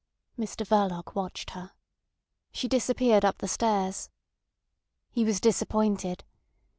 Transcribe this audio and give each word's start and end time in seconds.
Mr 0.35 0.65
Verloc 0.65 1.13
watched 1.13 1.51
her. 1.51 1.73
She 2.51 2.67
disappeared 2.67 3.23
up 3.23 3.37
the 3.37 3.47
stairs. 3.47 4.09
He 5.11 5.23
was 5.23 5.39
disappointed. 5.39 6.23